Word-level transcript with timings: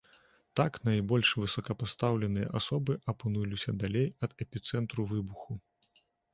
Так 0.59 0.79
найбольш 0.87 1.29
высокапастаўленыя 1.43 2.47
асобы 2.61 2.97
апынуліся 3.15 3.77
далей 3.85 4.07
ад 4.29 4.37
эпіцэнтру 4.47 5.01
выбуху. 5.15 5.63